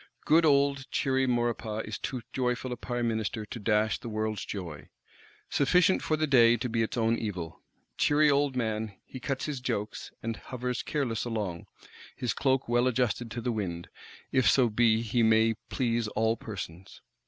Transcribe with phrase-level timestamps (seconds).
[0.25, 4.89] Good old cheery Maurepas is too joyful a Prime Minister to dash the world's joy.
[5.47, 7.61] Sufficient for the day be its own evil.
[7.99, 11.67] Cheery old man, he cuts his jokes, and hovers careless along;
[12.15, 13.89] his cloak well adjusted to the wind,
[14.31, 17.01] if so be he may please all persons.